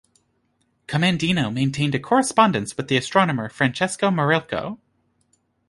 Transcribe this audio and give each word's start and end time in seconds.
Commandino 0.87 1.51
maintained 1.53 1.93
a 1.93 1.99
correspondence 1.99 2.75
with 2.75 2.87
the 2.87 2.97
astronomer 2.97 3.47
Francesco 3.49 4.09
Maurolico. 4.09 4.79